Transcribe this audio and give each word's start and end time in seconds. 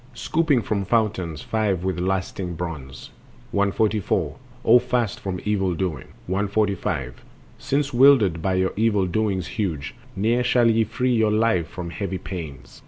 Scooping 0.15 0.63
from 0.63 0.83
fountains 0.83 1.43
five 1.43 1.83
with 1.83 1.99
lasting 1.99 2.55
bronze. 2.55 3.11
144. 3.51 4.35
O 4.65 4.79
fast 4.79 5.19
from 5.19 5.39
evil 5.45 5.75
doing. 5.75 6.07
145. 6.25 7.23
Since 7.59 7.93
wildered 7.93 8.41
by 8.41 8.55
your 8.55 8.73
evil 8.75 9.05
doings 9.05 9.45
huge, 9.45 9.93
Ne'er 10.15 10.43
shall 10.43 10.71
ye 10.71 10.83
free 10.85 11.13
your 11.13 11.29
life 11.31 11.67
from 11.67 11.91
heavy 11.91 12.17
pains. 12.17 12.79